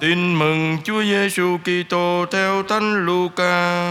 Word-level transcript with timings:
Tin 0.00 0.38
mừng 0.38 0.78
Chúa 0.84 1.02
Giêsu 1.02 1.58
Kitô 1.58 2.26
theo 2.32 2.62
Thánh 2.62 3.06
Luca. 3.06 3.90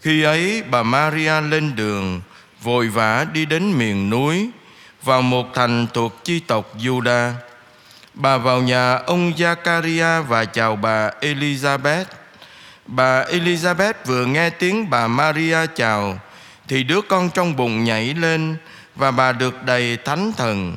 Khi 0.00 0.22
ấy, 0.22 0.62
bà 0.70 0.82
Maria 0.82 1.40
lên 1.40 1.76
đường, 1.76 2.20
vội 2.62 2.88
vã 2.88 3.26
đi 3.32 3.46
đến 3.46 3.78
miền 3.78 4.10
núi, 4.10 4.50
vào 5.02 5.22
một 5.22 5.54
thành 5.54 5.86
thuộc 5.94 6.24
chi 6.24 6.40
tộc 6.40 6.76
Juda. 6.78 7.32
Bà 8.14 8.38
vào 8.38 8.62
nhà 8.62 8.94
ông 8.94 9.32
Zakaria 9.32 10.22
và 10.22 10.44
chào 10.44 10.76
bà 10.76 11.10
Elizabeth. 11.20 12.04
Bà 12.86 13.24
Elizabeth 13.24 13.94
vừa 14.06 14.24
nghe 14.24 14.50
tiếng 14.50 14.90
bà 14.90 15.06
Maria 15.06 15.58
chào 15.76 16.18
thì 16.68 16.82
đứa 16.82 17.00
con 17.00 17.30
trong 17.30 17.56
bụng 17.56 17.84
nhảy 17.84 18.14
lên 18.14 18.56
và 18.96 19.10
bà 19.10 19.32
được 19.32 19.62
đầy 19.64 19.96
thánh 19.96 20.32
thần. 20.36 20.76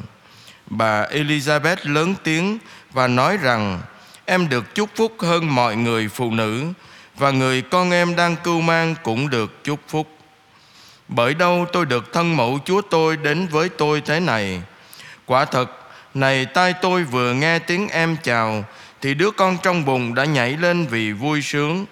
Bà 0.66 1.06
Elizabeth 1.06 1.78
lớn 1.84 2.16
tiếng 2.24 2.58
và 2.92 3.08
nói 3.08 3.38
rằng 3.38 3.82
em 4.26 4.50
được 4.50 4.76
chúc 4.76 4.90
phúc 4.96 5.16
hơn 5.20 5.56
mọi 5.56 5.76
người 5.76 6.08
phụ 6.08 6.32
nữ 6.32 6.66
và 7.18 7.32
người 7.32 7.62
con 7.62 7.92
em 7.92 8.16
đang 8.16 8.36
cưu 8.36 8.62
mang 8.62 8.96
cũng 9.04 9.30
được 9.30 9.64
chúc 9.64 9.80
phúc. 9.88 10.08
Bởi 11.08 11.34
đâu 11.34 11.66
tôi 11.74 11.86
được 11.86 12.14
thân 12.14 12.38
mẫu 12.38 12.60
Chúa 12.66 12.82
tôi 12.82 13.18
đến 13.18 13.48
với 13.48 13.70
tôi 13.70 14.02
thế 14.02 14.20
này. 14.20 14.62
Quả 15.26 15.46
thật, 15.46 15.72
này 16.14 16.46
tai 16.46 16.74
tôi 16.74 17.04
vừa 17.04 17.34
nghe 17.34 17.60
tiếng 17.60 17.88
em 17.90 18.18
chào, 18.24 18.64
thì 19.02 19.14
đứa 19.14 19.32
con 19.32 19.58
trong 19.64 19.86
bụng 19.86 20.16
đã 20.16 20.26
nhảy 20.26 20.58
lên 20.58 20.88
vì 20.88 21.12
vui 21.12 21.42
sướng. 21.42 21.86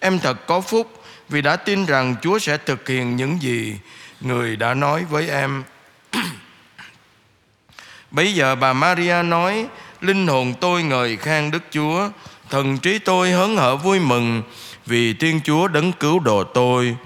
Em 0.00 0.18
thật 0.18 0.46
có 0.46 0.60
phúc 0.60 1.01
vì 1.32 1.42
đã 1.42 1.56
tin 1.56 1.86
rằng 1.86 2.16
Chúa 2.22 2.38
sẽ 2.38 2.56
thực 2.56 2.88
hiện 2.88 3.16
những 3.16 3.42
gì 3.42 3.76
người 4.20 4.56
đã 4.56 4.74
nói 4.74 5.04
với 5.04 5.28
em. 5.28 5.62
Bây 8.10 8.34
giờ 8.34 8.54
bà 8.54 8.72
Maria 8.72 9.22
nói, 9.22 9.66
linh 10.00 10.26
hồn 10.26 10.54
tôi 10.60 10.82
ngợi 10.82 11.16
khen 11.16 11.50
Đức 11.50 11.62
Chúa, 11.70 12.08
thần 12.50 12.78
trí 12.78 12.98
tôi 12.98 13.30
hớn 13.30 13.56
hở 13.56 13.76
vui 13.76 14.00
mừng 14.00 14.42
vì 14.86 15.14
Thiên 15.14 15.40
Chúa 15.44 15.68
đấng 15.68 15.92
cứu 15.92 16.18
độ 16.18 16.44
tôi. 16.44 16.96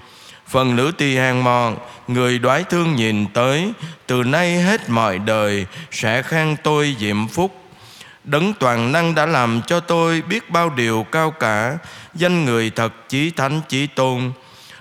Phần 0.47 0.75
nữ 0.75 0.91
tỳ 0.97 1.15
hàng 1.15 1.43
mòn, 1.43 1.77
người 2.07 2.39
đoái 2.39 2.63
thương 2.63 2.95
nhìn 2.95 3.25
tới, 3.33 3.71
từ 4.07 4.23
nay 4.23 4.61
hết 4.61 4.89
mọi 4.89 5.19
đời 5.19 5.65
sẽ 5.91 6.21
khen 6.21 6.55
tôi 6.63 6.95
diệm 6.99 7.27
phúc. 7.27 7.66
Đấng 8.27 8.53
toàn 8.53 8.91
năng 8.91 9.15
đã 9.15 9.25
làm 9.25 9.61
cho 9.67 9.79
tôi 9.79 10.21
biết 10.21 10.49
bao 10.49 10.69
điều 10.69 11.05
cao 11.11 11.31
cả, 11.31 11.77
danh 12.13 12.45
người 12.45 12.69
thật 12.69 12.93
chí 13.09 13.31
thánh 13.31 13.61
chí 13.69 13.87
tôn. 13.87 14.31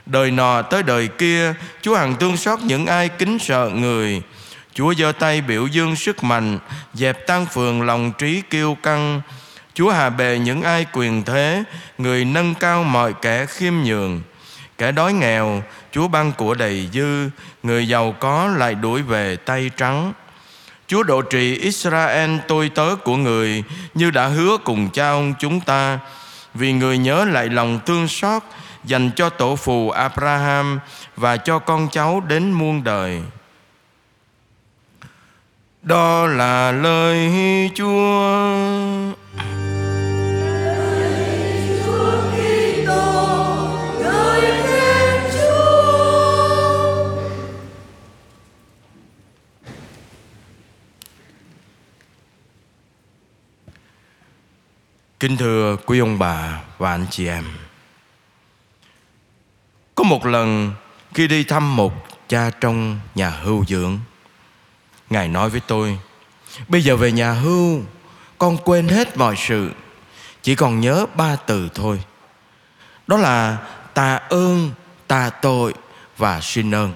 Đời 0.06 0.30
nọ 0.30 0.62
tới 0.62 0.82
đời 0.82 1.08
kia, 1.08 1.54
Chúa 1.82 1.96
hằng 1.96 2.16
thương 2.16 2.36
xót 2.36 2.60
những 2.60 2.86
ai 2.86 3.08
kính 3.08 3.38
sợ 3.38 3.70
người. 3.74 4.22
Chúa 4.74 4.94
giơ 4.94 5.12
tay 5.12 5.40
biểu 5.40 5.66
dương 5.66 5.96
sức 5.96 6.24
mạnh, 6.24 6.58
dẹp 6.94 7.26
tan 7.26 7.46
phường 7.46 7.82
lòng 7.82 8.12
trí 8.18 8.42
kiêu 8.50 8.76
căng. 8.82 9.20
Chúa 9.74 9.90
hà 9.90 10.10
bề 10.10 10.38
những 10.38 10.62
ai 10.62 10.86
quyền 10.92 11.22
thế, 11.22 11.64
người 11.98 12.24
nâng 12.24 12.54
cao 12.54 12.84
mọi 12.84 13.12
kẻ 13.22 13.46
khiêm 13.46 13.74
nhường. 13.74 14.20
Kẻ 14.78 14.92
đói 14.92 15.12
nghèo, 15.12 15.62
Chúa 15.92 16.08
ban 16.08 16.32
của 16.32 16.54
đầy 16.54 16.88
dư, 16.92 17.30
người 17.62 17.88
giàu 17.88 18.14
có 18.20 18.48
lại 18.56 18.74
đuổi 18.74 19.02
về 19.02 19.36
tay 19.36 19.70
trắng. 19.76 20.12
Chúa 20.86 21.02
độ 21.02 21.22
trì 21.22 21.58
Israel, 21.58 22.30
tôi 22.48 22.68
tớ 22.68 22.96
của 23.04 23.16
người, 23.16 23.64
như 23.94 24.10
đã 24.10 24.26
hứa 24.26 24.56
cùng 24.64 24.90
cha 24.90 25.10
ông 25.10 25.34
chúng 25.38 25.60
ta 25.60 25.98
vì 26.54 26.72
người 26.72 26.98
nhớ 26.98 27.24
lại 27.24 27.48
lòng 27.48 27.80
thương 27.86 28.08
xót 28.08 28.42
dành 28.84 29.10
cho 29.16 29.30
tổ 29.30 29.56
phù 29.56 29.90
Abraham 29.90 30.80
và 31.16 31.36
cho 31.36 31.58
con 31.58 31.88
cháu 31.92 32.20
đến 32.28 32.52
muôn 32.52 32.84
đời. 32.84 33.22
Đó 35.82 36.26
là 36.26 36.72
lời 36.72 37.30
Chúa. 37.74 38.36
Kính 55.26 55.36
thưa 55.36 55.76
quý 55.86 55.98
ông 55.98 56.18
bà 56.18 56.60
và 56.78 56.90
anh 56.90 57.06
chị 57.10 57.26
em. 57.28 57.44
Có 59.94 60.04
một 60.04 60.26
lần 60.26 60.72
khi 61.14 61.26
đi 61.28 61.44
thăm 61.44 61.76
một 61.76 61.92
cha 62.28 62.50
trong 62.60 63.00
nhà 63.14 63.30
hưu 63.30 63.64
dưỡng 63.64 63.98
Ngài 65.10 65.28
nói 65.28 65.50
với 65.50 65.60
tôi 65.60 65.98
Bây 66.68 66.82
giờ 66.82 66.96
về 66.96 67.12
nhà 67.12 67.32
hưu 67.32 67.80
Con 68.38 68.56
quên 68.64 68.88
hết 68.88 69.16
mọi 69.16 69.34
sự 69.36 69.70
Chỉ 70.42 70.54
còn 70.54 70.80
nhớ 70.80 71.06
ba 71.14 71.36
từ 71.36 71.68
thôi. 71.74 72.00
Đó 73.06 73.16
là 73.16 73.58
tạ 73.94 74.20
ơn, 74.28 74.70
tạ 75.06 75.30
tội 75.30 75.74
và 76.16 76.40
xin 76.40 76.74
ơn. 76.74 76.92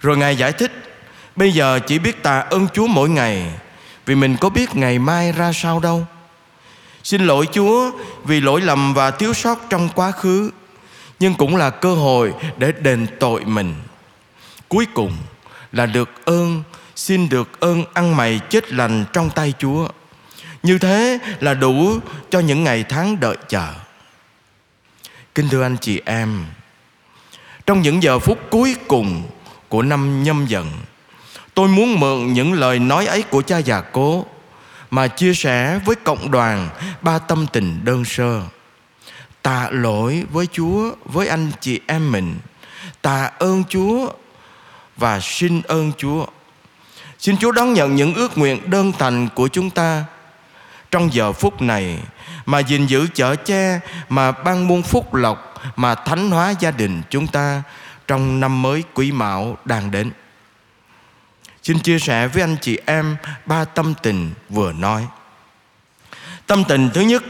Rồi 0.00 0.16
Ngài 0.16 0.36
giải 0.36 0.52
thích 0.52 0.72
Bây 1.36 1.52
giờ 1.52 1.80
chỉ 1.86 1.98
biết 1.98 2.22
tạ 2.22 2.40
ơn 2.40 2.68
Chúa 2.74 2.86
mỗi 2.86 3.08
ngày 3.08 3.60
Vì 4.06 4.14
mình 4.14 4.36
có 4.40 4.48
biết 4.48 4.76
ngày 4.76 4.98
mai 4.98 5.32
ra 5.32 5.52
sao 5.52 5.80
đâu. 5.80 6.06
Xin 7.04 7.26
lỗi 7.26 7.48
Chúa 7.52 7.90
vì 8.24 8.40
lỗi 8.40 8.60
lầm 8.60 8.94
và 8.94 9.10
thiếu 9.10 9.34
sót 9.34 9.58
trong 9.70 9.88
quá 9.94 10.10
khứ, 10.10 10.50
Nhưng 11.20 11.34
cũng 11.34 11.56
là 11.56 11.70
cơ 11.70 11.94
hội 11.94 12.34
để 12.58 12.72
đền 12.72 13.06
tội 13.20 13.44
mình. 13.44 13.74
Cuối 14.68 14.86
cùng 14.94 15.12
là 15.72 15.86
được 15.86 16.24
ơn, 16.24 16.62
Xin 16.96 17.28
được 17.28 17.60
ơn 17.60 17.84
ăn 17.94 18.16
mày 18.16 18.40
chết 18.50 18.72
lành 18.72 19.04
trong 19.12 19.30
tay 19.30 19.54
Chúa. 19.58 19.88
Như 20.62 20.78
thế 20.78 21.18
là 21.40 21.54
đủ 21.54 21.98
cho 22.30 22.40
những 22.40 22.64
ngày 22.64 22.84
tháng 22.88 23.20
đợi 23.20 23.36
chờ. 23.48 23.68
Kính 25.34 25.48
thưa 25.48 25.62
anh 25.62 25.76
chị 25.80 26.00
em, 26.04 26.44
Trong 27.66 27.82
những 27.82 28.02
giờ 28.02 28.18
phút 28.18 28.38
cuối 28.50 28.76
cùng 28.88 29.22
của 29.68 29.82
năm 29.82 30.22
nhâm 30.22 30.46
dần, 30.46 30.70
Tôi 31.54 31.68
muốn 31.68 32.00
mượn 32.00 32.32
những 32.32 32.52
lời 32.52 32.78
nói 32.78 33.06
ấy 33.06 33.22
của 33.22 33.42
cha 33.42 33.58
già 33.58 33.80
cố 33.80 34.26
mà 34.94 35.08
chia 35.08 35.34
sẻ 35.34 35.80
với 35.84 35.96
cộng 35.96 36.30
đoàn 36.30 36.68
ba 37.02 37.18
tâm 37.18 37.46
tình 37.52 37.84
đơn 37.84 38.04
sơ. 38.04 38.42
Tạ 39.42 39.68
lỗi 39.70 40.24
với 40.30 40.46
chúa, 40.52 40.92
với 41.04 41.28
anh 41.28 41.50
chị 41.60 41.80
em 41.86 42.12
mình. 42.12 42.38
Tạ 43.02 43.30
ơn 43.38 43.64
chúa 43.68 44.12
và 44.96 45.20
xin 45.20 45.62
ơn 45.62 45.92
chúa. 45.98 46.26
Xin 47.18 47.36
chúa 47.36 47.52
đón 47.52 47.72
nhận 47.72 47.96
những 47.96 48.14
ước 48.14 48.38
nguyện 48.38 48.70
đơn 48.70 48.92
thành 48.98 49.28
của 49.34 49.48
chúng 49.48 49.70
ta 49.70 50.04
trong 50.90 51.12
giờ 51.12 51.32
phút 51.32 51.62
này 51.62 51.98
mà 52.46 52.58
gìn 52.58 52.86
giữ 52.86 53.06
chở 53.14 53.36
che, 53.36 53.80
mà 54.08 54.32
ban 54.32 54.68
muôn 54.68 54.82
phúc 54.82 55.14
lộc, 55.14 55.54
mà 55.76 55.94
thánh 55.94 56.30
hóa 56.30 56.54
gia 56.60 56.70
đình 56.70 57.02
chúng 57.10 57.26
ta 57.26 57.62
trong 58.06 58.40
năm 58.40 58.62
mới 58.62 58.84
quý 58.94 59.12
mão 59.12 59.58
đang 59.64 59.90
đến. 59.90 60.10
Xin 61.64 61.78
chia 61.78 61.98
sẻ 61.98 62.28
với 62.28 62.42
anh 62.42 62.56
chị 62.60 62.78
em 62.86 63.16
ba 63.46 63.64
tâm 63.64 63.94
tình 64.02 64.32
vừa 64.48 64.72
nói. 64.72 65.06
Tâm 66.46 66.64
tình 66.68 66.90
thứ 66.94 67.00
nhất, 67.00 67.24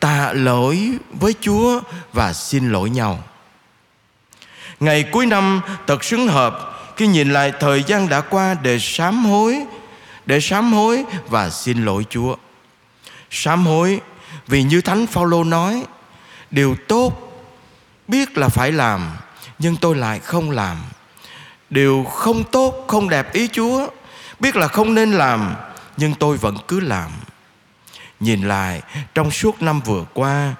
tạ 0.00 0.32
lỗi 0.32 0.90
với 1.12 1.34
Chúa 1.40 1.80
và 2.12 2.32
xin 2.32 2.72
lỗi 2.72 2.90
nhau. 2.90 3.22
Ngày 4.80 5.02
cuối 5.02 5.26
năm 5.26 5.60
thật 5.86 6.04
xứng 6.04 6.28
hợp 6.28 6.74
khi 6.96 7.06
nhìn 7.06 7.32
lại 7.32 7.52
thời 7.60 7.82
gian 7.82 8.08
đã 8.08 8.20
qua 8.20 8.54
để 8.62 8.78
sám 8.78 9.24
hối, 9.24 9.64
để 10.26 10.40
sám 10.40 10.72
hối 10.72 11.04
và 11.28 11.50
xin 11.50 11.84
lỗi 11.84 12.06
Chúa. 12.10 12.36
Sám 13.30 13.66
hối 13.66 14.00
vì 14.46 14.62
như 14.62 14.80
Thánh 14.80 15.06
Phaolô 15.06 15.44
nói, 15.44 15.84
điều 16.50 16.76
tốt 16.88 17.12
biết 18.08 18.38
là 18.38 18.48
phải 18.48 18.72
làm 18.72 19.10
nhưng 19.58 19.76
tôi 19.76 19.96
lại 19.96 20.18
không 20.18 20.50
làm 20.50 20.76
điều 21.74 22.04
không 22.04 22.44
tốt, 22.44 22.84
không 22.88 23.08
đẹp 23.08 23.32
ý 23.32 23.48
chúa. 23.48 23.88
Biết 24.40 24.56
là 24.56 24.68
không 24.68 24.94
nên 24.94 25.12
làm, 25.12 25.54
nhưng 25.96 26.14
tôi 26.14 26.36
vẫn 26.36 26.56
cứ 26.68 26.80
làm. 26.80 27.10
Nhìn 28.20 28.48
lại, 28.48 28.82
trong 29.14 29.30
suốt 29.30 29.62
năm 29.62 29.80
vừa 29.80 30.04
qua, 30.14 30.54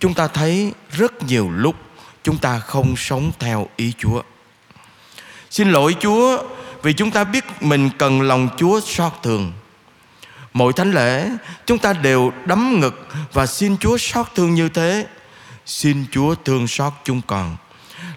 chúng 0.00 0.14
ta 0.14 0.28
thấy 0.28 0.72
rất 0.90 1.22
nhiều 1.22 1.50
lúc 1.50 1.76
chúng 2.22 2.38
ta 2.38 2.58
không 2.58 2.96
sống 2.96 3.32
theo 3.38 3.68
ý 3.76 3.92
chúa. 3.98 4.22
Xin 5.50 5.70
lỗi 5.70 5.96
chúa, 6.00 6.42
vì 6.82 6.92
chúng 6.92 7.10
ta 7.10 7.24
biết 7.24 7.44
mình 7.60 7.90
cần 7.98 8.20
lòng 8.20 8.48
chúa 8.56 8.80
xót 8.80 9.12
thương. 9.22 9.52
Mỗi 10.52 10.72
thánh 10.72 10.92
lễ, 10.92 11.30
chúng 11.66 11.78
ta 11.78 11.92
đều 11.92 12.32
đấm 12.44 12.80
ngực 12.80 13.08
và 13.32 13.46
xin 13.46 13.76
chúa 13.78 13.98
xót 13.98 14.26
thương 14.34 14.54
như 14.54 14.68
thế. 14.68 15.06
Xin 15.66 16.04
chúa 16.10 16.34
thương 16.34 16.66
xót 16.66 16.92
chúng 17.04 17.20
con. 17.26 17.56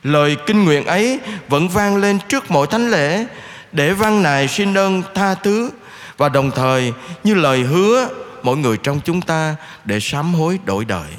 Lời 0.04 0.38
kinh 0.46 0.66
nguyện 0.66 0.86
ấy 0.86 1.20
vẫn 1.48 1.70
vang 1.70 1.98
lên 1.98 2.20
trước 2.30 2.52
mỗi 2.52 2.68
thánh 2.68 2.92
lễ. 2.92 3.26
Để 3.72 3.94
văn 3.94 4.24
này 4.24 4.48
xin 4.48 4.78
ơn 4.78 5.04
tha 5.16 5.36
thứ. 5.36 5.72
Và 6.18 6.30
đồng 6.30 6.52
thời, 6.52 6.94
như 7.24 7.34
lời 7.34 7.64
hứa, 7.64 8.10
mỗi 8.44 8.58
người 8.58 8.78
trong 8.78 9.00
chúng 9.06 9.22
ta 9.22 9.56
để 9.86 10.00
sám 10.00 10.34
hối 10.34 10.60
đổi 10.66 10.86
đời. 10.86 11.10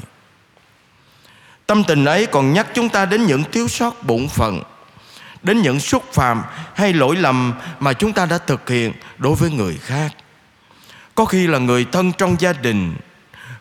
Tâm 1.66 1.84
tình 1.84 2.04
ấy 2.04 2.26
còn 2.26 2.52
nhắc 2.52 2.66
chúng 2.74 2.88
ta 2.88 3.06
đến 3.06 3.26
những 3.26 3.44
thiếu 3.52 3.68
sót 3.68 4.02
bổn 4.02 4.28
phận, 4.28 4.62
đến 5.42 5.62
những 5.62 5.80
xúc 5.80 6.04
phạm 6.12 6.42
hay 6.74 6.92
lỗi 6.92 7.16
lầm 7.16 7.52
mà 7.80 7.92
chúng 7.92 8.12
ta 8.12 8.26
đã 8.26 8.38
thực 8.38 8.68
hiện 8.68 8.92
đối 9.18 9.34
với 9.34 9.50
người 9.50 9.78
khác. 9.82 10.10
Có 11.14 11.24
khi 11.24 11.46
là 11.46 11.58
người 11.58 11.86
thân 11.92 12.12
trong 12.12 12.36
gia 12.40 12.52
đình, 12.52 12.96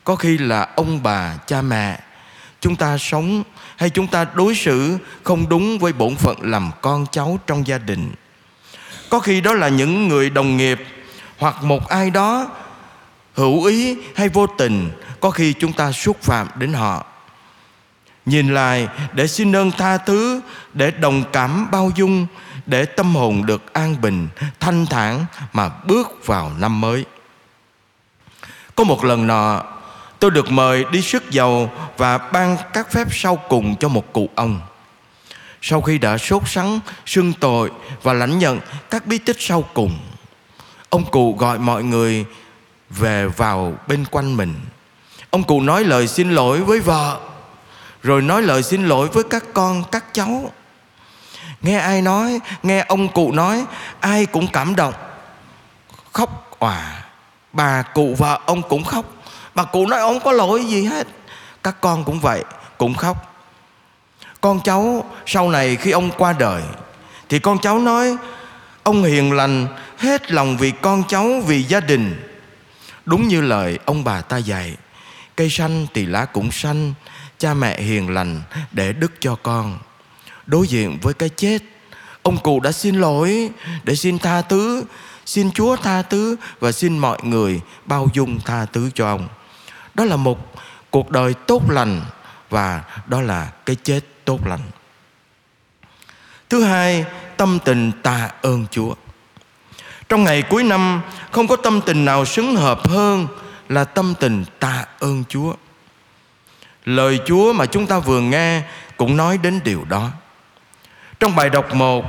có 0.04 0.16
khi 0.16 0.38
là 0.38 0.68
ông 0.76 1.04
bà, 1.04 1.34
cha 1.48 1.62
mẹ, 1.62 2.00
chúng 2.62 2.76
ta 2.76 2.98
sống 2.98 3.44
hay 3.80 3.90
chúng 3.90 4.08
ta 4.08 4.26
đối 4.34 4.56
xử 4.56 4.98
không 5.24 5.50
đúng 5.50 5.80
với 5.80 5.94
bổn 5.94 6.16
phận 6.16 6.38
làm 6.42 6.72
con 6.82 7.06
cháu 7.12 7.40
trong 7.48 7.68
gia 7.68 7.78
đình? 7.78 8.12
Có 9.10 9.20
khi 9.20 9.42
đó 9.42 9.54
là 9.54 9.70
những 9.70 10.08
người 10.08 10.30
đồng 10.30 10.58
nghiệp 10.58 10.80
hoặc 11.38 11.64
một 11.64 11.90
ai 11.90 12.10
đó 12.10 12.48
hữu 13.34 13.66
ý 13.66 13.98
hay 14.16 14.30
vô 14.30 14.48
tình, 14.48 14.92
có 15.20 15.32
khi 15.32 15.54
chúng 15.54 15.74
ta 15.74 15.92
xúc 15.92 16.22
phạm 16.22 16.48
đến 16.56 16.74
họ. 16.74 17.06
Nhìn 18.26 18.54
lại, 18.54 18.88
để 19.14 19.28
xin 19.28 19.56
ơn 19.56 19.72
tha 19.72 19.98
thứ, 19.98 20.42
để 20.74 20.92
đồng 20.92 21.24
cảm 21.34 21.72
bao 21.72 21.92
dung, 21.96 22.28
để 22.66 22.86
tâm 22.86 23.16
hồn 23.16 23.46
được 23.46 23.74
an 23.74 24.02
bình, 24.02 24.28
thanh 24.60 24.86
thản 24.86 25.26
mà 25.54 25.70
bước 25.70 26.26
vào 26.26 26.52
năm 26.60 26.82
mới. 26.82 27.06
Có 28.76 28.84
một 28.84 29.04
lần 29.04 29.28
nọ 29.28 29.64
tôi 30.20 30.32
được 30.32 30.52
mời 30.52 30.86
đi 30.92 31.02
sức 31.02 31.32
dầu 31.32 31.72
và 31.98 32.18
ban 32.18 32.58
các 32.74 32.92
phép 32.92 33.08
sau 33.12 33.36
cùng 33.36 33.76
cho 33.76 33.88
một 33.88 34.14
cụ 34.14 34.30
ông. 34.36 34.62
Sau 35.62 35.82
khi 35.82 35.98
đã 35.98 36.18
sốt 36.18 36.42
sắng, 36.46 36.80
xưng 37.06 37.34
tội 37.34 37.72
và 38.04 38.14
lãnh 38.14 38.40
nhận 38.40 38.60
các 38.90 39.08
bí 39.08 39.18
tích 39.18 39.38
sau 39.40 39.64
cùng, 39.74 40.00
ông 40.90 41.12
cụ 41.12 41.36
gọi 41.40 41.60
mọi 41.60 41.84
người 41.84 42.26
về 42.90 43.28
vào 43.28 43.74
bên 43.88 44.06
quanh 44.12 44.38
mình. 44.38 44.56
Ông 45.30 45.44
cụ 45.44 45.62
nói 45.62 45.84
lời 45.84 46.08
xin 46.08 46.32
lỗi 46.32 46.62
với 46.62 46.80
vợ, 46.80 47.20
rồi 48.04 48.22
nói 48.22 48.42
lời 48.42 48.64
xin 48.64 48.88
lỗi 48.88 49.08
với 49.08 49.24
các 49.30 49.44
con, 49.54 49.84
các 49.92 50.06
cháu. 50.14 50.52
Nghe 51.62 51.78
ai 51.78 52.02
nói, 52.02 52.40
nghe 52.64 52.86
ông 52.88 53.08
cụ 53.08 53.32
nói, 53.32 53.66
ai 54.00 54.26
cũng 54.26 54.48
cảm 54.48 54.76
động. 54.76 54.94
Khóc 56.14 56.58
òa, 56.60 57.04
bà 57.54 57.82
cụ 57.82 58.16
vợ 58.18 58.40
ông 58.46 58.62
cũng 58.62 58.84
khóc 58.84 59.06
bà 59.56 59.64
cụ 59.64 59.88
nói 59.88 60.00
ông 60.00 60.20
có 60.20 60.32
lỗi 60.32 60.66
gì 60.66 60.84
hết. 60.84 61.08
Các 61.64 61.82
con 61.82 62.04
cũng 62.04 62.20
vậy, 62.20 62.44
cũng 62.78 62.94
khóc. 62.94 63.26
Con 64.42 64.60
cháu 64.64 65.06
sau 65.26 65.50
này 65.50 65.76
khi 65.76 65.92
ông 65.92 66.12
qua 66.18 66.34
đời, 66.34 66.62
thì 67.30 67.40
con 67.40 67.60
cháu 67.60 67.80
nói, 67.80 68.18
ông 68.84 69.04
hiền 69.04 69.32
lành, 69.32 69.68
hết 69.98 70.32
lòng 70.32 70.58
vì 70.58 70.72
con 70.82 71.04
cháu, 71.08 71.42
vì 71.46 71.64
gia 71.64 71.80
đình. 71.80 72.16
Đúng 73.06 73.28
như 73.28 73.42
lời 73.42 73.80
ông 73.86 74.04
bà 74.04 74.22
ta 74.22 74.38
dạy, 74.38 74.76
cây 75.36 75.50
xanh 75.50 75.88
thì 75.94 76.06
lá 76.06 76.26
cũng 76.26 76.52
xanh, 76.52 76.94
cha 77.38 77.54
mẹ 77.54 77.82
hiền 77.82 78.10
lành 78.10 78.42
để 78.72 78.94
đức 78.94 79.12
cho 79.20 79.36
con. 79.36 79.80
Đối 80.46 80.68
diện 80.68 80.98
với 81.02 81.14
cái 81.14 81.30
chết, 81.30 81.60
ông 82.24 82.38
cụ 82.38 82.60
đã 82.60 82.72
xin 82.72 82.96
lỗi 82.96 83.50
để 83.84 83.96
xin 83.96 84.20
tha 84.20 84.42
thứ, 84.42 84.84
xin 85.26 85.52
chúa 85.52 85.76
tha 85.76 86.02
thứ 86.02 86.36
và 86.60 86.72
xin 86.72 86.98
mọi 86.98 87.18
người 87.24 87.62
bao 87.86 88.08
dung 88.14 88.40
tha 88.40 88.66
thứ 88.66 88.90
cho 88.96 89.08
ông 89.08 89.28
đó 90.00 90.06
là 90.06 90.16
một 90.16 90.54
cuộc 90.90 91.12
đời 91.12 91.34
tốt 91.34 91.62
lành 91.70 92.02
và 92.50 92.84
đó 93.08 93.22
là 93.22 93.52
cái 93.66 93.76
chết 93.84 94.00
tốt 94.26 94.48
lành. 94.48 94.60
Thứ 96.50 96.64
hai, 96.64 97.06
tâm 97.38 97.60
tình 97.66 97.92
tạ 98.04 98.30
ơn 98.42 98.66
chúa. 98.72 98.94
Trong 100.10 100.24
ngày 100.24 100.42
cuối 100.42 100.64
năm, 100.64 101.02
không 101.32 101.48
có 101.48 101.56
tâm 101.56 101.82
tình 101.86 102.06
nào 102.06 102.26
xứng 102.26 102.56
hợp 102.56 102.90
hơn 102.90 103.28
là 103.70 103.84
tâm 103.84 104.14
tình 104.20 104.46
tạ 104.60 104.86
ơn 105.00 105.24
chúa. 105.30 105.54
Lời 106.86 107.20
chúa 107.26 107.54
mà 107.54 107.66
chúng 107.66 107.88
ta 107.88 108.00
vừa 108.00 108.22
nghe 108.22 108.62
cũng 108.98 109.18
nói 109.18 109.38
đến 109.38 109.60
điều 109.64 109.86
đó. 109.90 110.10
Trong 111.20 111.36
bài 111.36 111.50
đọc 111.50 111.74
một, 111.74 112.06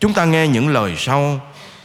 chúng 0.00 0.14
ta 0.14 0.24
nghe 0.24 0.48
những 0.48 0.68
lời 0.68 0.94
sau. 0.98 1.40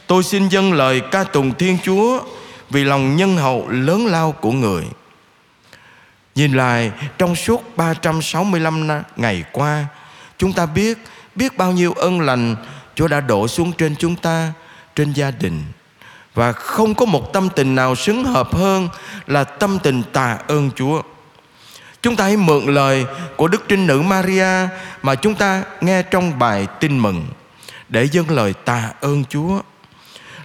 Tôi 0.08 0.24
xin 0.24 0.48
dâng 0.48 0.74
lời 0.74 1.02
ca 1.12 1.24
tùng 1.24 1.54
thiên 1.54 1.78
chúa 1.84 2.22
vì 2.70 2.84
lòng 2.84 3.16
nhân 3.16 3.38
hậu 3.38 3.70
lớn 3.70 4.06
lao 4.06 4.32
của 4.32 4.52
người. 4.52 4.86
Nhìn 6.36 6.54
lại, 6.54 6.92
trong 7.18 7.36
suốt 7.36 7.78
365 7.78 8.88
ngày 9.16 9.44
qua, 9.52 9.86
Chúng 10.38 10.54
ta 10.54 10.66
biết 10.66 10.98
biết 11.36 11.58
bao 11.58 11.72
nhiêu 11.72 11.94
ân 11.94 12.22
lành 12.22 12.56
Chúa 12.96 13.08
đã 13.08 13.22
đổ 13.22 13.48
xuống 13.48 13.72
trên 13.74 13.96
chúng 13.96 14.16
ta, 14.16 14.54
Trên 14.96 15.14
gia 15.14 15.32
đình. 15.32 15.64
Và 16.34 16.52
không 16.52 16.96
có 16.96 17.06
một 17.06 17.34
tâm 17.34 17.50
tình 17.56 17.76
nào 17.76 17.96
xứng 17.96 18.24
hợp 18.24 18.56
hơn 18.56 18.90
Là 19.28 19.44
tâm 19.44 19.80
tình 19.84 20.04
tạ 20.14 20.38
ơn 20.48 20.72
Chúa. 20.76 21.02
Chúng 22.02 22.16
ta 22.16 22.24
hãy 22.24 22.38
mượn 22.38 22.66
lời 22.66 23.06
của 23.36 23.48
Đức 23.48 23.64
Trinh 23.68 23.88
Nữ 23.88 24.02
Maria 24.02 24.68
Mà 25.04 25.16
chúng 25.16 25.36
ta 25.36 25.64
nghe 25.82 26.04
trong 26.04 26.40
bài 26.40 26.68
tin 26.80 27.00
mừng 27.00 27.26
Để 27.90 28.08
dâng 28.12 28.30
lời 28.30 28.54
tạ 28.54 28.92
ơn 29.02 29.24
Chúa. 29.26 29.62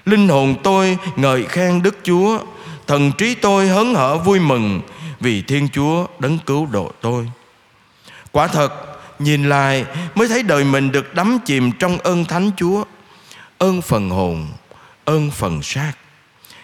Linh 0.04 0.28
hồn 0.28 0.56
tôi 0.62 0.98
ngợi 1.16 1.44
khen 1.44 1.82
Đức 1.82 1.98
Chúa. 2.02 2.38
Thần 2.86 3.12
trí 3.18 3.34
tôi 3.34 3.68
hớn 3.68 3.94
hở 3.94 4.18
vui 4.18 4.40
mừng 4.40 4.80
Vì 5.20 5.42
Thiên 5.42 5.68
Chúa 5.72 6.06
đấng 6.18 6.38
cứu 6.38 6.66
độ 6.66 6.92
tôi. 7.00 7.30
Quả 8.32 8.46
thật, 8.46 8.92
Nhìn 9.22 9.48
lại 9.48 9.84
mới 10.14 10.28
thấy 10.28 10.42
đời 10.42 10.64
mình 10.64 10.92
được 10.92 11.14
đắm 11.14 11.38
chìm 11.44 11.72
trong 11.72 11.98
ơn 11.98 12.24
Thánh 12.24 12.50
Chúa, 12.56 12.84
Ơn 13.58 13.82
phần 13.82 14.10
hồn, 14.10 14.46
Ơn 15.04 15.30
phần 15.30 15.62
xác. 15.62 15.92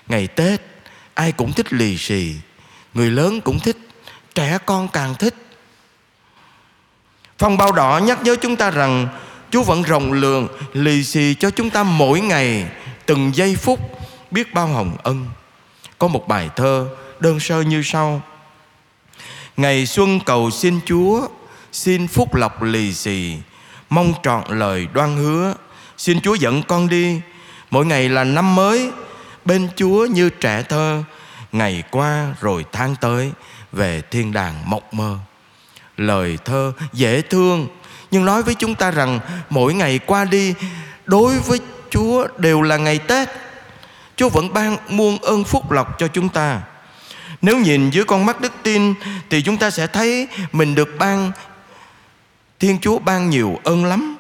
Ngày 0.08 0.26
Tết, 0.26 0.60
Ai 1.14 1.32
cũng 1.32 1.52
thích 1.52 1.72
lì 1.72 1.98
xì, 1.98 2.34
Người 2.94 3.10
lớn 3.10 3.40
cũng 3.40 3.60
thích, 3.60 3.76
Trẻ 4.34 4.58
con 4.66 4.88
càng 4.88 5.14
thích. 5.14 5.34
Phong 7.38 7.56
bao 7.56 7.72
đỏ 7.72 8.00
nhắc 8.04 8.22
nhớ 8.22 8.36
chúng 8.40 8.56
ta 8.56 8.70
rằng 8.70 9.08
Chúa 9.50 9.62
vẫn 9.62 9.82
rộng 9.82 10.12
lượng 10.12 10.48
lì 10.72 11.04
xì 11.04 11.34
cho 11.34 11.50
chúng 11.50 11.70
ta 11.70 11.82
mỗi 11.82 12.20
ngày 12.20 12.70
từng 13.08 13.30
giây 13.34 13.56
phút 13.56 13.80
biết 14.30 14.54
bao 14.54 14.66
hồng 14.66 14.96
ân. 15.02 15.26
Có 15.98 16.08
một 16.08 16.28
bài 16.28 16.50
thơ 16.56 16.88
đơn 17.20 17.40
sơ 17.40 17.60
như 17.60 17.82
sau. 17.82 18.22
Ngày 19.56 19.86
xuân 19.86 20.20
cầu 20.26 20.50
xin 20.50 20.80
chúa, 20.86 21.28
xin 21.72 22.08
phúc 22.08 22.34
lộc 22.34 22.62
lì 22.62 22.92
xì. 22.92 23.36
Mong 23.90 24.14
trọn 24.22 24.58
lời 24.58 24.86
đoan 24.92 25.16
hứa, 25.16 25.54
xin 25.96 26.20
chúa 26.20 26.34
dẫn 26.34 26.62
con 26.62 26.88
đi. 26.88 27.20
Mỗi 27.70 27.86
ngày 27.86 28.08
là 28.08 28.24
năm 28.24 28.54
mới, 28.54 28.90
bên 29.44 29.68
chúa 29.76 30.06
như 30.06 30.30
trẻ 30.30 30.62
thơ. 30.62 31.02
Ngày 31.52 31.82
qua 31.90 32.34
rồi 32.40 32.64
tháng 32.72 32.96
tới, 33.00 33.32
về 33.72 34.02
thiên 34.10 34.32
đàng 34.32 34.70
mộng 34.70 34.82
mơ. 34.92 35.18
Lời 35.96 36.38
thơ 36.44 36.72
dễ 36.92 37.22
thương, 37.22 37.68
nhưng 38.10 38.24
nói 38.24 38.42
với 38.42 38.54
chúng 38.54 38.74
ta 38.74 38.90
rằng 38.90 39.20
mỗi 39.50 39.74
ngày 39.74 39.98
qua 39.98 40.24
đi, 40.24 40.54
đối 41.06 41.38
với 41.38 41.60
Chúa 41.90 42.26
đều 42.38 42.62
là 42.62 42.76
ngày 42.76 42.98
Tết. 42.98 43.28
Chúa 44.16 44.28
vẫn 44.28 44.52
ban 44.52 44.76
muôn 44.88 45.18
ơn 45.18 45.44
phúc 45.44 45.70
lộc 45.70 45.98
cho 45.98 46.08
chúng 46.08 46.28
ta. 46.28 46.60
Nếu 47.42 47.58
nhìn 47.58 47.90
dưới 47.90 48.04
con 48.04 48.26
mắt 48.26 48.40
đức 48.40 48.52
tin 48.62 48.94
Thì 49.30 49.42
chúng 49.42 49.56
ta 49.56 49.70
sẽ 49.70 49.86
thấy 49.86 50.28
mình 50.52 50.74
được 50.74 50.88
ban 50.98 51.32
Thiên 52.60 52.78
Chúa 52.80 52.98
ban 52.98 53.30
nhiều 53.30 53.58
ơn 53.64 53.84
lắm. 53.84 54.16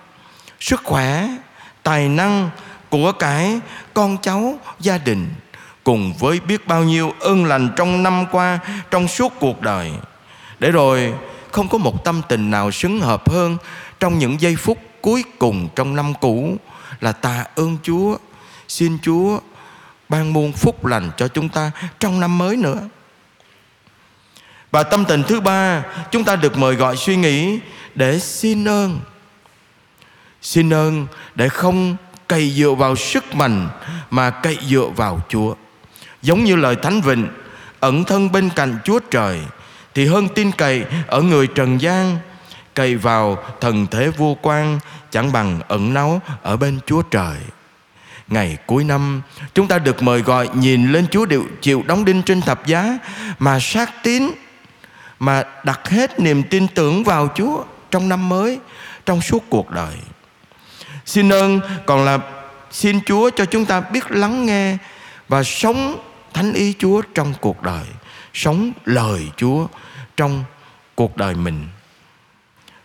Sức 0.60 0.80
khỏe, 0.84 1.28
tài 1.82 2.08
năng, 2.08 2.50
của 2.90 3.12
cải, 3.12 3.60
con 3.94 4.16
cháu, 4.22 4.58
gia 4.80 4.98
đình 4.98 5.28
Cùng 5.84 6.12
với 6.18 6.40
biết 6.40 6.66
bao 6.66 6.84
nhiêu 6.84 7.12
ơn 7.20 7.44
lành 7.44 7.68
trong 7.76 8.02
năm 8.02 8.26
qua 8.32 8.58
Trong 8.90 9.08
suốt 9.08 9.32
cuộc 9.40 9.60
đời. 9.60 9.92
Để 10.58 10.70
rồi 10.70 11.14
không 11.50 11.68
có 11.68 11.78
một 11.78 12.04
tâm 12.04 12.22
tình 12.28 12.50
nào 12.50 12.70
xứng 12.70 13.00
hợp 13.00 13.30
hơn 13.30 13.56
Trong 14.00 14.18
những 14.18 14.40
giây 14.40 14.56
phút 14.56 14.78
cuối 15.00 15.24
cùng 15.38 15.68
trong 15.76 15.96
năm 15.96 16.14
cũ 16.20 16.56
là 17.00 17.12
tạ 17.12 17.44
ơn 17.54 17.76
Chúa. 17.82 18.16
Xin 18.68 18.98
Chúa 19.02 19.40
ban 20.08 20.32
muôn 20.32 20.52
phúc 20.52 20.86
lành 20.86 21.10
cho 21.16 21.28
chúng 21.28 21.48
ta 21.48 21.70
trong 22.00 22.20
năm 22.20 22.38
mới 22.38 22.56
nữa. 22.56 22.88
Và 24.70 24.82
tâm 24.82 25.04
tình 25.04 25.22
thứ 25.22 25.40
ba, 25.40 25.84
chúng 26.10 26.24
ta 26.24 26.36
được 26.36 26.58
mời 26.58 26.74
gọi 26.74 26.96
suy 26.96 27.16
nghĩ 27.16 27.58
để 27.94 28.18
xin 28.18 28.68
ơn. 28.68 29.00
Xin 30.42 30.72
ơn 30.72 31.06
để 31.34 31.48
không 31.48 31.96
cậy 32.28 32.50
dựa 32.50 32.72
vào 32.72 32.96
sức 32.96 33.34
mạnh, 33.34 33.68
mà 34.10 34.30
cậy 34.30 34.58
dựa 34.68 34.86
vào 34.96 35.20
Chúa. 35.28 35.54
Giống 36.22 36.44
như 36.44 36.56
lời 36.56 36.76
Thánh 36.82 37.00
Vịnh, 37.00 37.28
ẩn 37.80 38.04
thân 38.04 38.32
bên 38.32 38.50
cạnh 38.50 38.78
Chúa 38.84 38.98
Trời, 39.10 39.40
thì 39.94 40.06
hơn 40.06 40.28
tin 40.28 40.52
cậy 40.52 40.84
ở 41.06 41.22
người 41.22 41.46
trần 41.46 41.80
gian 41.80 42.18
cậy 42.78 42.96
vào 42.96 43.38
thần 43.60 43.86
thế 43.90 44.08
vô 44.08 44.36
quan 44.42 44.78
chẳng 45.10 45.32
bằng 45.32 45.60
ẩn 45.68 45.94
náu 45.94 46.20
ở 46.42 46.56
bên 46.56 46.78
Chúa 46.86 47.02
Trời. 47.02 47.36
Ngày 48.28 48.56
cuối 48.66 48.84
năm, 48.84 49.22
chúng 49.54 49.68
ta 49.68 49.78
được 49.78 50.02
mời 50.02 50.20
gọi 50.20 50.48
nhìn 50.54 50.92
lên 50.92 51.06
Chúa 51.10 51.26
điệu 51.26 51.46
chịu 51.60 51.82
đóng 51.86 52.04
đinh 52.04 52.22
trên 52.22 52.40
thập 52.40 52.66
giá 52.66 52.98
mà 53.38 53.58
sát 53.60 54.02
tín, 54.02 54.30
mà 55.18 55.44
đặt 55.64 55.88
hết 55.88 56.20
niềm 56.20 56.42
tin 56.42 56.68
tưởng 56.68 57.04
vào 57.04 57.28
Chúa 57.34 57.64
trong 57.90 58.08
năm 58.08 58.28
mới, 58.28 58.58
trong 59.06 59.20
suốt 59.20 59.44
cuộc 59.50 59.70
đời. 59.70 59.94
Xin 61.04 61.32
ơn 61.32 61.60
còn 61.86 62.04
là 62.04 62.18
xin 62.70 63.00
Chúa 63.06 63.30
cho 63.36 63.44
chúng 63.44 63.64
ta 63.64 63.80
biết 63.80 64.10
lắng 64.10 64.46
nghe 64.46 64.76
và 65.28 65.42
sống 65.42 65.98
thánh 66.34 66.52
ý 66.52 66.74
Chúa 66.78 67.02
trong 67.14 67.34
cuộc 67.40 67.62
đời, 67.62 67.84
sống 68.34 68.72
lời 68.84 69.22
Chúa 69.36 69.66
trong 70.16 70.44
cuộc 70.94 71.16
đời 71.16 71.34
mình. 71.34 71.66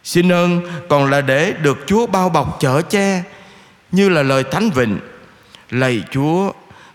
Xin 0.03 0.31
ơn, 0.31 0.61
còn 0.89 1.09
là 1.09 1.21
để 1.21 1.53
được 1.53 1.77
Chúa 1.87 2.07
bao 2.07 2.29
bọc 2.29 2.59
chở 2.59 2.81
che, 2.81 3.23
Như 3.91 4.09
là 4.09 4.23
lời 4.23 4.43
thánh 4.51 4.69
vịnh. 4.69 4.99
Lạy 5.69 6.03
Chúa, 6.11 6.51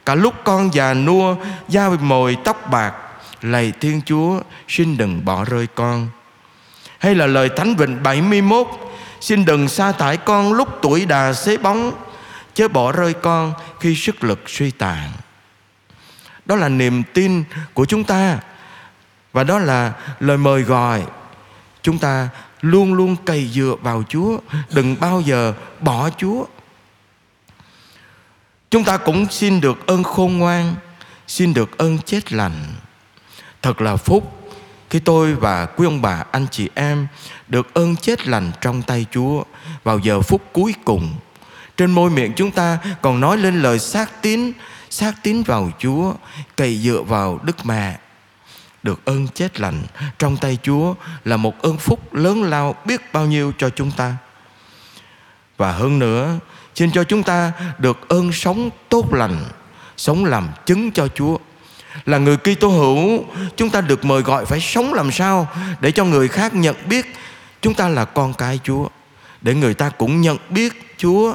Cả 0.07 0.15
lúc 0.15 0.35
con 0.45 0.75
già 0.75 0.95
nua, 0.95 1.37
Da 1.69 1.89
mồi, 2.01 2.37
tóc 2.45 2.71
bạc, 2.71 2.95
Lạy 3.43 3.73
Thiên 3.81 4.01
Chúa, 4.07 4.41
Xin 4.69 4.97
đừng 4.97 5.25
bỏ 5.25 5.45
rơi 5.45 5.67
con. 5.75 6.09
Hay 6.99 7.15
là 7.15 7.27
lời 7.27 7.51
Thánh 7.57 7.77
Vịnh 7.77 8.03
71 8.03 8.67
Xin 9.21 9.45
đừng 9.45 9.69
sa 9.69 9.93
thải 9.93 10.17
con 10.17 10.53
lúc 10.53 10.69
tuổi 10.83 11.07
đà 11.07 11.33
xế 11.33 11.57
bóng, 11.57 11.93
Chớ 12.55 12.69
bỏ 12.69 12.93
rơi 12.93 13.15
con 13.15 13.55
khi 13.81 13.95
sức 13.95 14.25
lực 14.25 14.41
suy 14.47 14.71
tàn. 14.71 15.11
Đó 16.47 16.57
là 16.57 16.69
niềm 16.69 17.03
tin 17.15 17.45
của 17.75 17.85
chúng 17.85 18.05
ta, 18.05 18.39
Và 19.33 19.45
đó 19.45 19.59
là 19.59 19.93
lời 20.21 20.37
mời 20.39 20.63
gọi 20.63 21.03
Chúng 21.83 21.99
ta 21.99 22.29
luôn 22.61 22.95
luôn 22.95 23.17
cày 23.27 23.49
dựa 23.49 23.75
vào 23.83 24.03
Chúa 24.09 24.39
Đừng 24.73 24.97
bao 25.01 25.21
giờ 25.21 25.55
bỏ 25.81 26.11
Chúa 26.11 26.45
Chúng 28.71 28.85
ta 28.85 28.97
cũng 28.97 29.27
xin 29.31 29.61
được 29.61 29.87
ơn 29.87 30.03
khôn 30.03 30.39
ngoan 30.39 30.75
Xin 31.27 31.55
được 31.55 31.79
ơn 31.79 31.99
chết 31.99 32.33
lành 32.33 32.65
Thật 33.63 33.81
là 33.81 33.97
phúc 33.97 34.39
khi 34.91 35.01
tôi 35.01 35.35
và 35.35 35.67
quý 35.67 35.87
ông 35.87 36.03
bà 36.03 36.25
anh 36.33 36.47
chị 36.51 36.69
em 36.75 37.07
được 37.49 37.75
ơn 37.75 37.97
chết 37.97 38.27
lành 38.27 38.51
trong 38.61 38.83
tay 38.83 39.07
Chúa 39.11 39.43
vào 39.85 39.99
giờ 39.99 40.21
phút 40.21 40.43
cuối 40.53 40.75
cùng. 40.85 41.15
Trên 41.77 41.91
môi 41.91 42.11
miệng 42.11 42.33
chúng 42.37 42.51
ta 42.51 42.79
còn 43.03 43.21
nói 43.21 43.37
lên 43.37 43.63
lời 43.63 43.79
xác 43.79 44.23
tín, 44.23 44.53
xác 44.91 45.13
tín 45.23 45.43
vào 45.43 45.71
Chúa, 45.79 46.13
cậy 46.57 46.79
dựa 46.79 47.03
vào 47.03 47.39
Đức 47.43 47.67
Mẹ. 47.67 47.99
Được 48.83 49.05
ơn 49.05 49.29
chết 49.29 49.61
lành. 49.61 49.83
Trong 50.19 50.37
tay 50.37 50.59
Chúa 50.63 50.95
là 51.25 51.37
một 51.37 51.63
ơn 51.63 51.77
phúc 51.77 52.15
lớn 52.15 52.43
lao 52.43 52.75
biết 52.85 53.13
bao 53.13 53.27
nhiêu 53.27 53.53
cho 53.59 53.71
chúng 53.71 53.91
ta. 53.91 54.17
Và 55.57 55.73
hơn 55.73 55.99
nữa, 55.99 56.39
xin 56.75 56.91
cho 56.93 57.05
chúng 57.05 57.23
ta 57.23 57.53
được 57.79 58.09
ơn 58.09 58.33
sống 58.33 58.71
tốt 58.89 59.15
lành, 59.15 59.45
sống 59.97 60.25
làm 60.25 60.49
chứng 60.67 60.91
cho 60.91 61.09
Chúa. 61.09 61.39
Là 62.07 62.19
người 62.19 62.37
Kitô 62.37 62.69
hữu 62.69 63.25
chúng 63.57 63.71
ta 63.71 63.81
được 63.81 64.05
mời 64.05 64.23
gọi 64.23 64.45
phải 64.45 64.61
sống 64.61 64.95
làm 64.95 65.11
sao 65.11 65.49
để 65.81 65.91
cho 65.91 66.05
người 66.05 66.29
khác 66.29 66.55
nhận 66.55 66.77
biết 66.89 67.07
chúng 67.63 67.75
ta 67.75 67.89
là 67.89 68.05
con 68.05 68.35
cái 68.35 68.61
Chúa 68.65 68.89
để 69.43 69.55
người 69.55 69.75
ta 69.75 69.89
cũng 69.89 70.21
nhận 70.21 70.37
biết 70.51 70.73
Chúa 70.97 71.35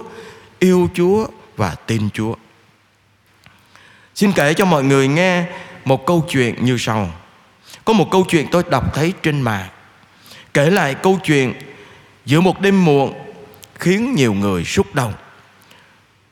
yêu 0.59 0.89
Chúa 0.93 1.27
và 1.57 1.75
tin 1.87 2.09
Chúa. 2.09 2.35
Xin 4.15 4.31
kể 4.31 4.53
cho 4.53 4.65
mọi 4.65 4.83
người 4.83 5.07
nghe 5.07 5.45
một 5.85 6.05
câu 6.05 6.25
chuyện 6.29 6.65
như 6.65 6.77
sau 6.77 7.09
có 7.85 7.93
một 7.93 8.07
câu 8.11 8.25
chuyện 8.29 8.47
tôi 8.51 8.63
đọc 8.69 8.93
thấy 8.93 9.13
trên 9.23 9.41
mạng. 9.41 9.69
Kể 10.53 10.69
lại 10.69 10.95
câu 10.95 11.19
chuyện 11.23 11.53
giữa 12.25 12.41
một 12.41 12.61
đêm 12.61 12.85
muộn 12.85 13.13
khiến 13.75 14.15
nhiều 14.15 14.33
người 14.33 14.65
xúc 14.65 14.95
động. 14.95 15.13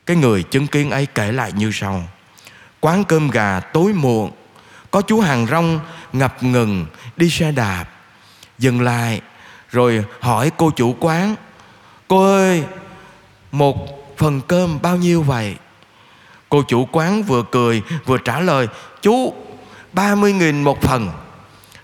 Cái 0.06 0.18
người 0.18 0.44
chứng 0.44 0.68
kiến 0.68 0.92
ấy 0.92 1.06
kể 1.06 1.32
lại 1.32 1.52
như 1.52 1.72
sau. 1.74 2.04
Quán 2.80 3.04
cơm 3.04 3.30
gà 3.30 3.60
tối 3.60 3.94
muộn, 3.94 4.32
Có 4.92 5.02
chú 5.02 5.20
hàng 5.20 5.48
rong 5.48 5.80
ngập 6.14 6.44
ngừng 6.44 6.86
đi 7.18 7.30
xe 7.30 7.52
đạp, 7.52 7.86
Dừng 8.60 8.82
lại, 8.82 9.22
Rồi 9.70 10.06
hỏi 10.20 10.52
cô 10.58 10.72
chủ 10.72 10.96
quán, 11.00 11.36
Cô 12.08 12.24
ơi, 12.24 12.64
Một 13.52 13.76
phần 14.18 14.42
cơm 14.48 14.82
bao 14.82 14.98
nhiêu 14.98 15.22
vậy? 15.22 15.56
Cô 16.50 16.64
chủ 16.68 16.88
quán 16.92 17.24
vừa 17.24 17.44
cười 17.52 17.82
vừa 18.06 18.18
trả 18.18 18.40
lời, 18.40 18.68
Chú 19.02 19.34
30 19.94 20.34
nghìn 20.34 20.64
một 20.64 20.82
phần. 20.82 21.10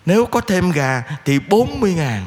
Nếu 0.07 0.25
có 0.25 0.41
thêm 0.41 0.71
gà 0.71 1.03
thì 1.25 1.39
40 1.39 1.93
ngàn. 1.93 2.25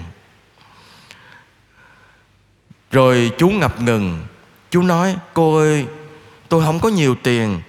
Rồi 2.90 3.32
chú 3.38 3.48
ngập 3.48 3.80
ngừng. 3.80 4.26
Chú 4.70 4.82
nói, 4.82 5.16
Cô 5.34 5.56
ơi, 5.56 5.86
tôi 6.48 6.64
không 6.64 6.80
có 6.80 6.88
nhiều 6.88 7.14
tiền. 7.22 7.60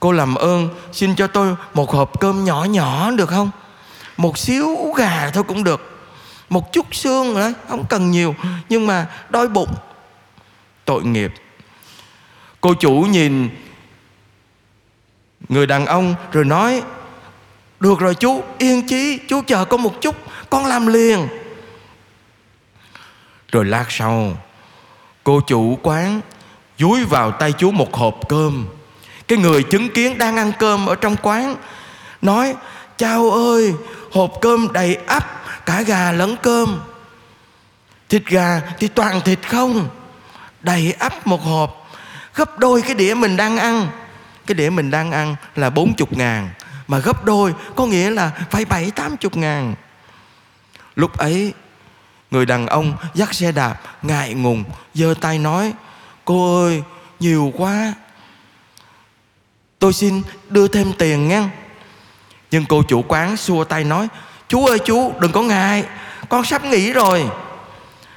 Cô 0.00 0.12
làm 0.12 0.34
ơn, 0.34 0.68
xin 0.92 1.16
cho 1.16 1.26
tôi 1.26 1.54
một 1.74 1.90
hộp 1.90 2.20
cơm 2.20 2.44
nhỏ 2.44 2.64
nhỏ 2.64 3.10
được 3.10 3.28
không? 3.28 3.50
Một 4.16 4.38
xíu 4.38 4.92
gà 4.96 5.30
thôi 5.30 5.44
cũng 5.48 5.64
được. 5.64 6.08
Một 6.48 6.72
chút 6.72 6.94
xương 6.94 7.34
đấy 7.34 7.52
Không 7.68 7.84
cần 7.88 8.10
nhiều, 8.10 8.34
Nhưng 8.68 8.86
mà 8.86 9.06
đói 9.30 9.48
bụng. 9.48 9.74
Tội 10.84 11.04
nghiệp. 11.04 11.32
Cô 12.60 12.74
chủ 12.74 12.92
nhìn 12.92 13.48
Người 15.48 15.66
đàn 15.66 15.86
ông 15.86 16.14
rồi 16.32 16.44
nói 16.44 16.82
được 17.80 17.98
rồi 17.98 18.14
chú, 18.14 18.42
yên 18.58 18.86
chí, 18.86 19.18
Chú 19.28 19.42
chờ 19.46 19.64
con 19.64 19.82
một 19.82 20.00
chút, 20.00 20.16
Con 20.50 20.66
làm 20.66 20.86
liền. 20.86 21.28
Rồi 23.52 23.64
lát 23.64 23.86
sau, 23.88 24.36
Cô 25.24 25.40
chủ 25.40 25.78
quán 25.82 26.20
Dúi 26.78 27.04
vào 27.04 27.32
tay 27.32 27.52
chú 27.52 27.70
một 27.70 27.94
hộp 27.94 28.20
cơm. 28.28 28.66
Cái 29.28 29.38
người 29.38 29.62
chứng 29.62 29.90
kiến 29.90 30.18
đang 30.18 30.36
ăn 30.36 30.52
cơm 30.58 30.86
ở 30.86 30.94
trong 30.94 31.16
quán 31.22 31.56
nói, 32.22 32.54
chào 32.96 33.30
ơi, 33.30 33.74
hộp 34.12 34.32
cơm 34.40 34.72
đầy 34.72 34.94
ắp, 35.06 35.42
cả 35.66 35.82
gà 35.82 36.12
lẫn 36.12 36.36
cơm. 36.42 36.80
Thịt 38.08 38.22
gà 38.26 38.60
thì 38.78 38.88
toàn 38.88 39.20
thịt 39.20 39.38
không, 39.48 39.88
đầy 40.60 40.92
ắp 40.98 41.26
một 41.26 41.42
hộp, 41.42 41.90
gấp 42.34 42.58
đôi 42.58 42.82
cái 42.82 42.94
đĩa 42.94 43.14
mình 43.14 43.36
đang 43.36 43.56
ăn. 43.56 43.88
Cái 44.46 44.54
đĩa 44.54 44.70
mình 44.70 44.90
đang 44.90 45.12
ăn 45.12 45.36
là 45.56 45.70
bốn 45.70 45.94
chục 45.94 46.16
ngàn 46.16 46.50
mà 46.88 46.98
gấp 46.98 47.24
đôi, 47.24 47.54
có 47.76 47.86
nghĩa 47.86 48.10
là 48.10 48.30
phải 48.50 48.64
bảy 48.64 48.90
tám 48.90 49.16
chục 49.16 49.36
ngàn. 49.36 49.74
Lúc 50.96 51.18
ấy, 51.18 51.52
người 52.30 52.46
đàn 52.46 52.66
ông 52.66 52.96
dắt 53.14 53.34
xe 53.34 53.52
đạp, 53.52 53.80
ngại 54.02 54.34
ngùng, 54.34 54.64
giơ 54.94 55.14
tay 55.20 55.38
nói, 55.38 55.72
cô 56.24 56.64
ơi, 56.64 56.82
nhiều 57.20 57.52
quá. 57.56 57.94
Tôi 59.78 59.92
xin 59.92 60.22
đưa 60.48 60.68
thêm 60.68 60.92
tiền 60.98 61.28
nha. 61.28 61.50
Nhưng 62.50 62.64
cô 62.66 62.82
chủ 62.82 63.04
quán 63.08 63.36
xua 63.36 63.64
tay 63.64 63.84
nói, 63.84 64.08
Chú 64.48 64.66
ơi 64.66 64.78
chú, 64.84 65.12
đừng 65.20 65.32
có 65.32 65.42
ngại, 65.42 65.84
Con 66.28 66.44
sắp 66.44 66.64
nghỉ 66.64 66.92
rồi. 66.92 67.30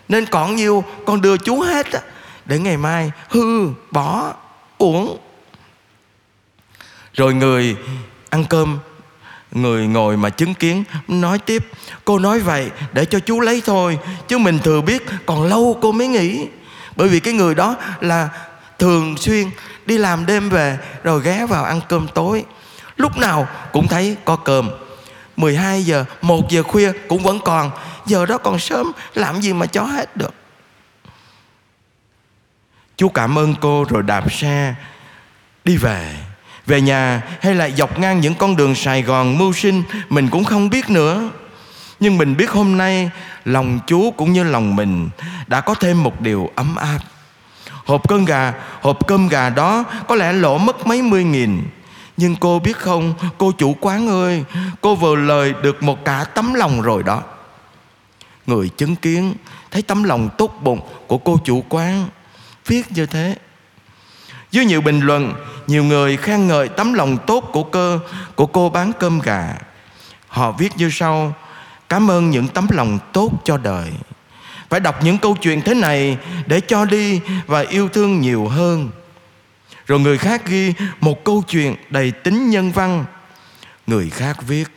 Nên 0.07 0.25
còn 0.25 0.55
nhiều, 0.55 0.83
con 1.05 1.21
đưa 1.21 1.37
chú 1.37 1.61
hết 1.61 1.91
á, 1.91 1.99
Để 2.45 2.59
ngày 2.59 2.77
mai 2.77 3.11
hư, 3.29 3.69
bỏ, 3.91 4.33
uổng. 4.77 5.17
Rồi 7.13 7.33
người 7.33 7.77
ăn 8.29 8.45
cơm. 8.49 8.79
Người 9.51 9.87
ngồi 9.87 10.17
mà 10.17 10.29
chứng 10.29 10.53
kiến, 10.53 10.83
Nói 11.07 11.39
tiếp, 11.39 11.67
Cô 12.05 12.19
nói 12.19 12.39
vậy 12.39 12.71
để 12.93 13.05
cho 13.05 13.19
chú 13.19 13.39
lấy 13.39 13.61
thôi, 13.65 13.99
Chứ 14.27 14.37
mình 14.37 14.59
thừa 14.59 14.81
biết 14.81 15.03
còn 15.25 15.43
lâu 15.43 15.77
cô 15.81 15.91
mới 15.91 16.07
nghỉ. 16.07 16.47
Bởi 16.95 17.07
vì 17.07 17.19
cái 17.19 17.33
người 17.33 17.55
đó 17.55 17.75
là 17.99 18.29
thường 18.79 19.17
xuyên 19.17 19.49
đi 19.85 19.97
làm 19.97 20.25
đêm 20.25 20.49
về 20.49 20.77
rồi 21.03 21.21
ghé 21.23 21.45
vào 21.45 21.63
ăn 21.63 21.81
cơm 21.89 22.07
tối. 22.07 22.45
Lúc 22.97 23.17
nào 23.17 23.47
cũng 23.71 23.87
thấy 23.87 24.17
có 24.25 24.35
cơm. 24.35 24.69
12 25.37 25.83
giờ 25.83 26.05
1 26.21 26.49
giờ 26.49 26.63
khuya 26.63 26.91
cũng 27.07 27.23
vẫn 27.23 27.39
còn. 27.45 27.71
Giờ 28.05 28.25
đó 28.25 28.37
còn 28.37 28.59
sớm, 28.59 28.91
làm 29.13 29.41
gì 29.41 29.53
mà 29.53 29.65
cho 29.65 29.83
hết 29.83 30.17
được. 30.17 30.33
Chú 32.97 33.09
cảm 33.09 33.37
ơn 33.37 33.55
cô 33.61 33.85
rồi 33.89 34.03
đạp 34.03 34.31
xe 34.31 34.75
đi 35.65 35.77
về 35.77 36.15
về 36.69 36.81
nhà 36.81 37.21
hay 37.41 37.55
là 37.55 37.69
dọc 37.69 37.99
ngang 37.99 38.19
những 38.19 38.35
con 38.35 38.55
đường 38.55 38.75
Sài 38.75 39.01
Gòn 39.01 39.37
mưu 39.37 39.53
sinh, 39.53 39.83
mình 40.09 40.29
cũng 40.29 40.43
không 40.43 40.69
biết 40.69 40.89
nữa. 40.89 41.29
Nhưng 41.99 42.17
mình 42.17 42.37
biết 42.37 42.49
hôm 42.49 42.77
nay, 42.77 43.09
lòng 43.45 43.79
chú 43.87 44.11
cũng 44.11 44.33
như 44.33 44.43
lòng 44.43 44.75
mình 44.75 45.09
đã 45.47 45.61
có 45.61 45.73
thêm 45.73 46.03
một 46.03 46.21
điều 46.21 46.51
ấm 46.55 46.75
áp. 46.75 46.99
Hộp 47.85 48.09
cơm 48.09 48.25
gà, 48.25 48.53
Hộp 48.81 49.07
cơm 49.07 49.27
gà 49.27 49.49
đó 49.49 49.83
có 50.07 50.15
lẽ 50.15 50.33
lỗ 50.33 50.57
mất 50.57 50.87
mấy 50.87 51.01
mươi 51.01 51.23
nghìn. 51.23 51.61
Nhưng 52.17 52.35
cô 52.35 52.59
biết 52.59 52.77
không, 52.77 53.13
Cô 53.37 53.51
chủ 53.57 53.75
quán 53.81 54.07
ơi, 54.07 54.43
Cô 54.81 54.95
vừa 54.95 55.15
lời 55.15 55.53
được 55.63 55.83
một 55.83 56.05
cả 56.05 56.25
tấm 56.33 56.53
lòng 56.53 56.81
rồi 56.81 57.03
đó. 57.03 57.21
Người 58.47 58.69
chứng 58.69 58.95
kiến, 58.95 59.33
Thấy 59.71 59.81
tấm 59.81 60.03
lòng 60.03 60.29
tốt 60.37 60.59
bụng 60.61 60.79
của 61.07 61.17
cô 61.17 61.39
chủ 61.43 61.63
quán, 61.69 62.07
Viết 62.65 62.91
như 62.91 63.05
thế. 63.05 63.35
Dưới 64.51 64.65
nhiều 64.65 64.81
bình 64.81 64.99
luận 64.99 65.33
nhiều 65.69 65.83
người 65.83 66.17
khen 66.17 66.47
ngợi 66.47 66.69
tấm 66.69 66.93
lòng 66.93 67.17
tốt 67.27 67.49
của 67.53 67.63
cơ, 67.63 67.99
Của 68.35 68.45
cô 68.45 68.69
bán 68.69 68.91
cơm 68.99 69.19
gà. 69.19 69.55
Họ 70.27 70.51
viết 70.51 70.77
như 70.77 70.89
sau, 70.89 71.33
Cảm 71.89 72.11
ơn 72.11 72.29
những 72.29 72.47
tấm 72.47 72.67
lòng 72.71 72.99
tốt 73.13 73.31
cho 73.43 73.57
đời. 73.57 73.91
Phải 74.69 74.79
đọc 74.79 75.03
những 75.03 75.17
câu 75.17 75.35
chuyện 75.41 75.61
thế 75.61 75.73
này 75.73 76.17
để 76.45 76.61
cho 76.61 76.85
đi 76.85 77.21
và 77.47 77.59
yêu 77.59 77.89
thương 77.89 78.21
nhiều 78.21 78.47
hơn. 78.47 78.89
Rồi 79.87 79.99
người 79.99 80.17
khác 80.17 80.45
ghi 80.45 80.73
một 81.01 81.23
câu 81.23 81.43
chuyện 81.47 81.75
đầy 81.89 82.11
tính 82.11 82.49
nhân 82.49 82.71
văn. 82.71 83.05
Người 83.87 84.09
khác 84.09 84.37
viết, 84.47 84.67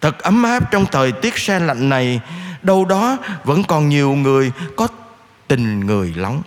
thật 0.00 0.18
ấm 0.18 0.42
áp 0.42 0.70
trong 0.70 0.86
thời 0.86 1.12
tiết 1.12 1.38
xe 1.38 1.60
lạnh 1.60 1.88
này, 1.88 2.20
đâu 2.62 2.84
đó 2.84 3.16
vẫn 3.44 3.64
còn 3.64 3.88
nhiều 3.88 4.14
người 4.14 4.52
có 4.76 4.88
tình 5.48 5.80
người 5.80 6.14
lóng 6.16 6.42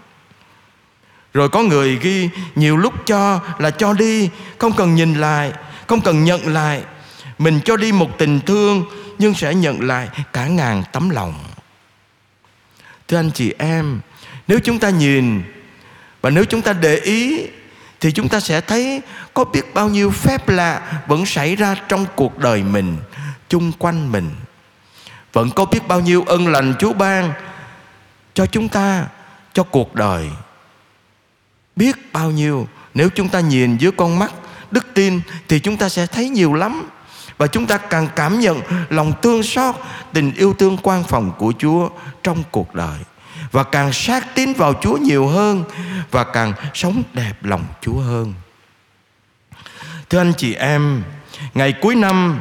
rồi 1.34 1.50
có 1.50 1.64
người 1.64 1.98
ghi, 2.02 2.30
nhiều 2.56 2.78
lúc 2.78 2.94
cho 3.06 3.40
là 3.60 3.72
cho 3.72 3.94
đi, 3.94 4.30
không 4.58 4.74
cần 4.74 4.96
nhìn 4.96 5.14
lại, 5.14 5.52
không 5.88 6.02
cần 6.02 6.24
nhận 6.24 6.54
lại. 6.54 6.84
Mình 7.38 7.60
cho 7.66 7.78
đi 7.78 7.92
một 7.92 8.18
tình 8.18 8.40
thương, 8.40 8.86
nhưng 9.20 9.34
sẽ 9.34 9.54
nhận 9.54 9.82
lại 9.82 10.10
cả 10.34 10.48
ngàn 10.48 10.84
tấm 10.92 11.10
lòng. 11.10 11.34
Thưa 13.08 13.18
anh 13.18 13.32
chị 13.32 13.54
em, 13.58 14.00
nếu 14.48 14.60
chúng 14.64 14.80
ta 14.80 14.90
nhìn 14.90 15.44
và 16.22 16.30
nếu 16.30 16.46
chúng 16.46 16.62
ta 16.62 16.74
để 16.74 16.96
ý, 16.96 17.48
thì 18.00 18.12
chúng 18.12 18.30
ta 18.30 18.40
sẽ 18.40 18.62
thấy 18.62 19.02
có 19.34 19.44
biết 19.44 19.74
bao 19.74 19.90
nhiêu 19.90 20.12
phép 20.12 20.50
lạ 20.50 21.02
vẫn 21.08 21.26
xảy 21.26 21.56
ra 21.56 21.76
trong 21.88 22.06
cuộc 22.16 22.38
đời 22.38 22.64
mình, 22.64 22.98
chung 23.50 23.72
quanh 23.80 24.12
mình. 24.12 24.30
Vẫn 25.34 25.50
có 25.56 25.66
biết 25.66 25.88
bao 25.88 26.00
nhiêu 26.00 26.24
ân 26.28 26.48
lành 26.48 26.74
chúa 26.80 26.94
ban 26.94 27.34
cho 28.34 28.46
chúng 28.46 28.70
ta, 28.70 29.06
cho 29.54 29.64
cuộc 29.64 29.96
đời 29.96 30.30
biết 31.80 32.14
bao 32.14 32.32
nhiêu. 32.32 32.68
Nếu 32.94 33.10
chúng 33.16 33.30
ta 33.30 33.40
nhìn 33.40 33.78
dưới 33.78 33.92
con 33.92 34.20
mắt 34.20 34.32
đức 34.72 34.88
tin 34.94 35.22
thì 35.48 35.60
chúng 35.60 35.78
ta 35.78 35.90
sẽ 35.90 36.06
thấy 36.06 36.30
nhiều 36.30 36.54
lắm. 36.54 36.90
Và 37.38 37.48
chúng 37.48 37.66
ta 37.66 37.78
càng 37.78 38.08
cảm 38.16 38.40
nhận 38.40 38.62
lòng 38.90 39.14
thương 39.22 39.44
xót, 39.44 39.76
tình 40.14 40.32
yêu 40.36 40.54
thương 40.60 40.78
quan 40.84 41.04
phòng 41.04 41.32
của 41.38 41.54
chúa 41.60 41.90
trong 42.24 42.44
cuộc 42.52 42.76
đời. 42.76 43.00
Và 43.52 43.64
càng 43.64 43.94
sát 43.94 44.36
tín 44.36 44.54
vào 44.54 44.74
chúa 44.82 44.98
nhiều 44.98 45.28
hơn 45.28 45.64
và 46.12 46.24
càng 46.24 46.54
sống 46.74 47.04
đẹp 47.14 47.34
lòng 47.42 47.66
chúa 47.82 48.00
hơn. 48.00 48.34
Thưa 50.10 50.18
anh 50.20 50.34
chị 50.38 50.54
em, 50.54 51.04
ngày 51.54 51.74
cuối 51.82 51.96
năm, 51.96 52.40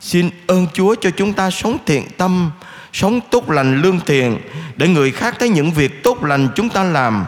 xin 0.00 0.30
ơn 0.46 0.66
chúa 0.74 0.94
cho 1.00 1.10
chúng 1.10 1.32
ta 1.32 1.50
sống 1.50 1.78
thiện 1.86 2.08
tâm, 2.16 2.50
sống 2.92 3.20
tốt 3.30 3.50
lành 3.50 3.82
lương 3.82 4.00
thiện, 4.00 4.38
để 4.76 4.88
người 4.88 5.12
khác 5.12 5.36
thấy 5.38 5.48
những 5.48 5.70
việc 5.70 6.02
tốt 6.02 6.24
lành 6.24 6.48
chúng 6.54 6.68
ta 6.68 6.84
làm 6.84 7.26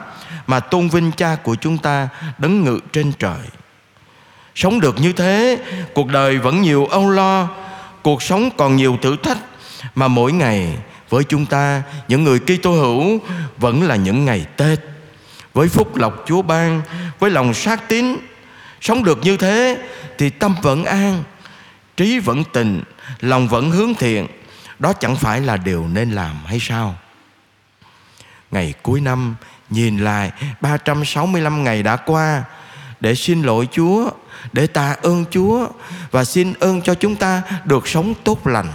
mà 0.50 0.60
tôn 0.60 0.88
vinh 0.88 1.12
cha 1.12 1.36
của 1.42 1.54
chúng 1.54 1.78
ta 1.78 2.08
đấng 2.38 2.64
ngự 2.64 2.80
trên 2.92 3.12
trời. 3.12 3.40
Sống 4.54 4.80
được 4.80 5.00
như 5.00 5.12
thế, 5.12 5.58
cuộc 5.94 6.08
đời 6.08 6.38
vẫn 6.38 6.62
nhiều 6.62 6.86
âu 6.86 7.10
lo, 7.10 7.48
cuộc 8.02 8.22
sống 8.22 8.50
còn 8.56 8.76
nhiều 8.76 8.98
thử 9.02 9.16
thách, 9.22 9.38
mà 9.94 10.08
mỗi 10.08 10.32
ngày 10.32 10.78
với 11.08 11.24
chúng 11.24 11.46
ta, 11.46 11.82
những 12.08 12.24
người 12.24 12.40
Kitô 12.40 12.72
hữu 12.72 13.18
vẫn 13.58 13.82
là 13.82 13.96
những 13.96 14.24
ngày 14.24 14.46
Tết. 14.56 14.80
Với 15.54 15.68
phúc 15.68 15.96
lộc 15.96 16.24
Chúa 16.26 16.42
ban, 16.42 16.82
với 17.18 17.30
lòng 17.30 17.54
sát 17.54 17.88
tín, 17.88 18.16
sống 18.80 19.04
được 19.04 19.18
như 19.22 19.36
thế 19.36 19.78
thì 20.18 20.30
tâm 20.30 20.54
vẫn 20.62 20.84
an, 20.84 21.22
trí 21.96 22.18
vẫn 22.18 22.44
tình, 22.52 22.82
lòng 23.20 23.48
vẫn 23.48 23.70
hướng 23.70 23.94
thiện. 23.94 24.26
Đó 24.78 24.92
chẳng 24.92 25.16
phải 25.16 25.40
là 25.40 25.56
điều 25.56 25.88
nên 25.88 26.10
làm 26.10 26.36
hay 26.46 26.58
sao? 26.60 26.94
Ngày 28.50 28.74
cuối 28.82 29.00
năm 29.00 29.34
nhìn 29.70 29.98
lại 29.98 30.32
365 30.60 31.64
ngày 31.64 31.82
đã 31.82 31.96
qua 31.96 32.44
để 33.00 33.14
xin 33.14 33.42
lỗi 33.42 33.68
Chúa, 33.72 34.10
để 34.52 34.66
tạ 34.66 34.96
ơn 35.02 35.24
Chúa 35.30 35.68
và 36.10 36.24
xin 36.24 36.52
ơn 36.60 36.82
cho 36.82 36.94
chúng 36.94 37.16
ta 37.16 37.42
được 37.64 37.88
sống 37.88 38.14
tốt 38.24 38.46
lành. 38.46 38.68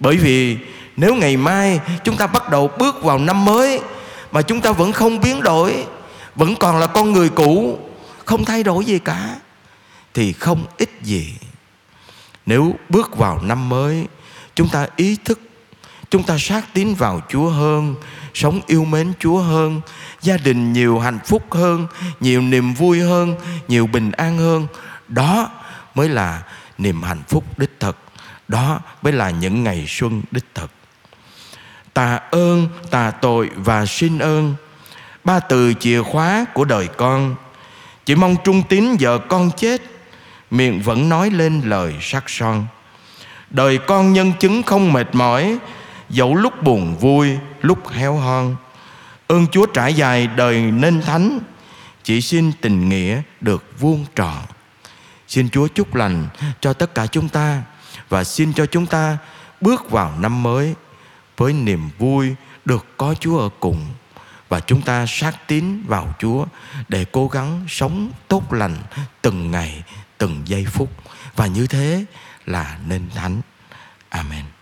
Bởi 0.00 0.16
vì 0.16 0.58
nếu 0.96 1.14
ngày 1.14 1.36
mai 1.36 1.80
chúng 2.04 2.16
ta 2.16 2.26
bắt 2.26 2.50
đầu 2.50 2.70
bước 2.78 3.02
vào 3.02 3.18
năm 3.18 3.44
mới 3.44 3.80
mà 4.32 4.42
chúng 4.42 4.60
ta 4.60 4.72
vẫn 4.72 4.92
không 4.92 5.20
biến 5.20 5.42
đổi, 5.42 5.86
vẫn 6.34 6.56
còn 6.56 6.78
là 6.78 6.86
con 6.86 7.12
người 7.12 7.28
cũ, 7.28 7.78
không 8.24 8.44
thay 8.44 8.62
đổi 8.62 8.84
gì 8.84 8.98
cả 8.98 9.36
thì 10.14 10.32
không 10.32 10.64
ích 10.78 10.98
gì. 11.02 11.34
Nếu 12.46 12.74
bước 12.88 13.16
vào 13.16 13.42
năm 13.42 13.68
mới, 13.68 14.06
chúng 14.54 14.68
ta 14.68 14.86
ý 14.96 15.16
thức 15.24 15.40
chúng 16.10 16.22
ta 16.22 16.36
sát 16.38 16.64
tín 16.74 16.94
vào 16.94 17.20
Chúa 17.28 17.48
hơn, 17.48 17.94
sống 18.34 18.60
yêu 18.66 18.84
mến 18.84 19.12
Chúa 19.20 19.38
hơn, 19.38 19.80
gia 20.22 20.36
đình 20.36 20.72
nhiều 20.72 20.98
hạnh 20.98 21.18
phúc 21.26 21.42
hơn, 21.50 21.86
nhiều 22.20 22.42
niềm 22.42 22.74
vui 22.74 23.00
hơn, 23.00 23.36
nhiều 23.68 23.86
bình 23.86 24.12
an 24.12 24.38
hơn. 24.38 24.66
Đó 25.08 25.50
mới 25.94 26.08
là 26.08 26.42
niềm 26.78 27.02
hạnh 27.02 27.22
phúc 27.28 27.44
đích 27.58 27.80
thực. 27.80 27.96
Đó 28.48 28.80
mới 29.02 29.12
là 29.12 29.30
những 29.30 29.64
ngày 29.64 29.84
xuân 29.88 30.22
đích 30.30 30.44
thực. 30.54 30.70
Tạ 31.96 32.20
ơn, 32.30 32.68
tạ 32.90 33.10
tội 33.10 33.50
và 33.56 33.86
xin 33.86 34.18
ơn 34.18 34.54
Ba 35.24 35.40
từ 35.40 35.74
chìa 35.80 36.02
khóa 36.02 36.44
của 36.54 36.64
đời 36.64 36.88
con 36.96 37.34
Chỉ 38.04 38.14
mong 38.14 38.36
trung 38.44 38.62
tín 38.68 38.96
vợ 39.00 39.18
con 39.18 39.50
chết 39.56 39.82
Miệng 40.50 40.82
vẫn 40.82 41.08
nói 41.08 41.30
lên 41.30 41.60
lời 41.64 41.94
sắc 42.00 42.24
son 42.30 42.66
Đời 43.50 43.78
con 43.78 44.12
nhân 44.12 44.32
chứng 44.40 44.62
không 44.62 44.92
mệt 44.92 45.06
mỏi 45.12 45.58
Dẫu 46.10 46.34
lúc 46.34 46.62
buồn 46.62 46.96
vui 46.96 47.38
Lúc 47.62 47.88
héo 47.88 48.14
hon. 48.16 48.56
Ơn 49.28 49.46
Chúa 49.46 49.66
trải 49.66 49.94
dài 49.94 50.26
đời 50.26 50.60
nên 50.60 51.02
thánh 51.02 51.38
Chỉ 52.04 52.20
xin 52.20 52.52
tình 52.60 52.88
nghĩa 52.88 53.22
được 53.40 53.64
vuông 53.78 54.04
tròn 54.14 54.42
Xin 55.28 55.50
Chúa 55.50 55.68
chúc 55.68 55.94
lành 55.94 56.28
cho 56.60 56.72
tất 56.72 56.94
cả 56.94 57.06
chúng 57.06 57.28
ta 57.28 57.62
Và 58.08 58.24
xin 58.24 58.52
cho 58.52 58.66
chúng 58.66 58.86
ta 58.86 59.18
bước 59.60 59.90
vào 59.90 60.12
năm 60.18 60.42
mới 60.42 60.74
Với 61.36 61.52
niềm 61.52 61.88
vui 61.98 62.34
được 62.64 62.86
có 62.96 63.14
Chúa 63.20 63.38
ở 63.38 63.48
cùng 63.60 63.86
Và 64.48 64.60
chúng 64.60 64.82
ta 64.82 65.04
sát 65.08 65.36
tín 65.46 65.82
vào 65.86 66.14
Chúa 66.18 66.46
Để 66.88 67.04
cố 67.12 67.28
gắng 67.28 67.64
sống 67.68 68.10
tốt 68.28 68.52
lành 68.52 68.76
từng 69.26 69.50
ngày, 69.50 69.82
từng 70.18 70.42
giây 70.44 70.64
phút. 70.64 70.90
Và 71.36 71.46
như 71.46 71.66
thế 71.66 72.04
là 72.44 72.78
nên 72.86 73.10
thánh. 73.14 73.40
Amen. 74.08 74.55